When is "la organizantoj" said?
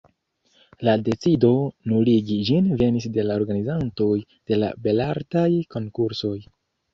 3.27-4.09